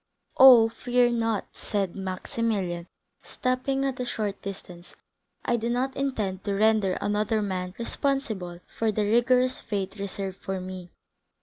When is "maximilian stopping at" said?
1.95-3.99